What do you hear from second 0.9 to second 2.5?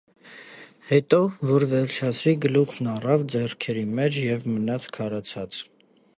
Հետո, որ վերջացրի,